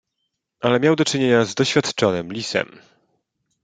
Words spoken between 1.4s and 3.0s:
z doświadczonym lisem."